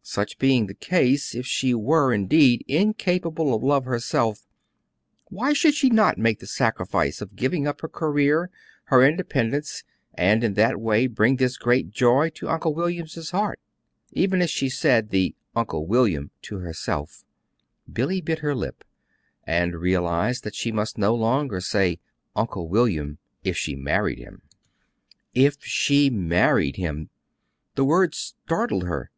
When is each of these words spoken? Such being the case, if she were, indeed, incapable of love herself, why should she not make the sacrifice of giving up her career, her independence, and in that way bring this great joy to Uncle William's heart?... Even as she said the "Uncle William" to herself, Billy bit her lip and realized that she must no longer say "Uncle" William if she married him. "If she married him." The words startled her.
Such 0.00 0.38
being 0.38 0.68
the 0.68 0.74
case, 0.74 1.34
if 1.34 1.46
she 1.46 1.74
were, 1.74 2.10
indeed, 2.10 2.64
incapable 2.66 3.52
of 3.54 3.62
love 3.62 3.84
herself, 3.84 4.46
why 5.28 5.52
should 5.52 5.74
she 5.74 5.90
not 5.90 6.16
make 6.16 6.38
the 6.38 6.46
sacrifice 6.46 7.20
of 7.20 7.36
giving 7.36 7.66
up 7.68 7.82
her 7.82 7.88
career, 7.90 8.48
her 8.84 9.02
independence, 9.06 9.84
and 10.14 10.42
in 10.42 10.54
that 10.54 10.80
way 10.80 11.06
bring 11.06 11.36
this 11.36 11.58
great 11.58 11.90
joy 11.90 12.30
to 12.36 12.48
Uncle 12.48 12.72
William's 12.72 13.28
heart?... 13.32 13.60
Even 14.12 14.40
as 14.40 14.48
she 14.48 14.70
said 14.70 15.10
the 15.10 15.34
"Uncle 15.54 15.84
William" 15.86 16.30
to 16.40 16.60
herself, 16.60 17.26
Billy 17.92 18.22
bit 18.22 18.38
her 18.38 18.54
lip 18.54 18.82
and 19.44 19.74
realized 19.76 20.42
that 20.44 20.54
she 20.54 20.72
must 20.72 20.96
no 20.96 21.14
longer 21.14 21.60
say 21.60 21.98
"Uncle" 22.34 22.66
William 22.66 23.18
if 23.44 23.58
she 23.58 23.76
married 23.76 24.20
him. 24.20 24.40
"If 25.34 25.62
she 25.62 26.08
married 26.08 26.76
him." 26.76 27.10
The 27.74 27.84
words 27.84 28.16
startled 28.38 28.84
her. 28.84 29.10